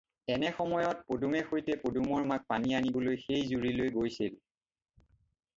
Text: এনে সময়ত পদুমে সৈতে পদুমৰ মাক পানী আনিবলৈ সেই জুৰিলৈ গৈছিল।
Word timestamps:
এনে 0.35 0.49
সময়ত 0.59 1.01
পদুমে 1.11 1.41
সৈতে 1.49 1.75
পদুমৰ 1.83 2.25
মাক 2.31 2.47
পানী 2.53 2.73
আনিবলৈ 2.79 3.21
সেই 3.27 3.47
জুৰিলৈ 3.53 3.95
গৈছিল। 3.99 4.35